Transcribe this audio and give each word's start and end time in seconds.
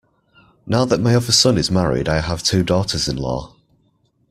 Now 0.65 0.83
that 0.85 0.99
my 0.99 1.13
other 1.15 1.31
son 1.31 1.59
is 1.59 1.69
married 1.69 2.09
I 2.09 2.21
have 2.21 2.41
two 2.41 2.63
daughters-in-law. 2.63 3.53